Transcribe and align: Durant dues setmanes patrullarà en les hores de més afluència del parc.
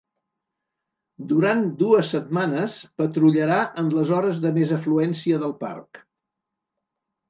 Durant 1.31 1.61
dues 1.83 2.09
setmanes 2.15 2.79
patrullarà 3.03 3.61
en 3.85 3.95
les 3.99 4.17
hores 4.19 4.43
de 4.49 4.57
més 4.61 4.77
afluència 4.83 5.47
del 5.47 5.59
parc. 5.65 6.07